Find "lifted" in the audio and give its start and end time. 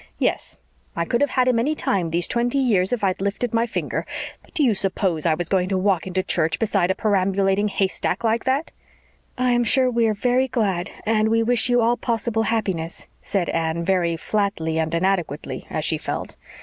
3.21-3.53